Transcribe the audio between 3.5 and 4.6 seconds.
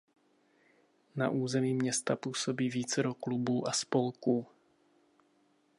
a spolků.